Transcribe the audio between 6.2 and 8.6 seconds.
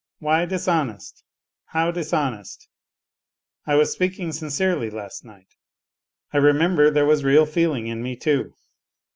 I remember there was real feeling in me, too.